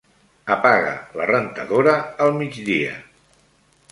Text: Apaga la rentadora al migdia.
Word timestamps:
Apaga 0.53 0.93
la 1.19 1.27
rentadora 1.31 1.95
al 2.27 2.33
migdia. 2.39 2.99